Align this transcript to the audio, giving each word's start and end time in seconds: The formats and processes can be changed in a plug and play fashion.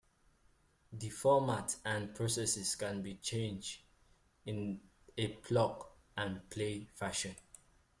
The 0.91 1.09
formats 1.11 1.77
and 1.85 2.15
processes 2.15 2.75
can 2.75 3.03
be 3.03 3.17
changed 3.17 3.81
in 4.47 4.81
a 5.15 5.27
plug 5.27 5.85
and 6.17 6.49
play 6.49 6.87
fashion. 6.95 7.35